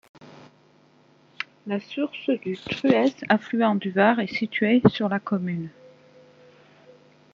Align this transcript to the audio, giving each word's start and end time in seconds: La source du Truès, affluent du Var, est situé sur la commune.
La 1.67 1.79
source 1.79 2.27
du 2.41 2.57
Truès, 2.57 3.15
affluent 3.29 3.75
du 3.75 3.91
Var, 3.91 4.19
est 4.19 4.25
situé 4.33 4.81
sur 4.89 5.09
la 5.09 5.19
commune. 5.19 5.69